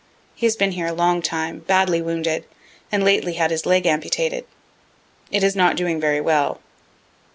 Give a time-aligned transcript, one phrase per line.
[0.33, 2.45] He has been here a long time, badly wounded,
[2.91, 4.45] and lately had his leg amputated;
[5.31, 6.59] it is not doing very well.